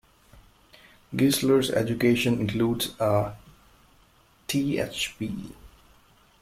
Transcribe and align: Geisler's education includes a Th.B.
Geisler's 1.15 1.69
education 1.69 2.39
includes 2.39 2.95
a 2.99 3.35
Th.B. 4.47 5.53